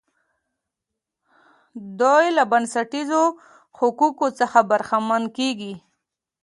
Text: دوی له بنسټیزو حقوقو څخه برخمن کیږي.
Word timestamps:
دوی 1.99 2.25
له 2.37 2.43
بنسټیزو 2.51 3.23
حقوقو 3.79 4.27
څخه 4.39 4.59
برخمن 4.71 5.23
کیږي. 5.37 5.73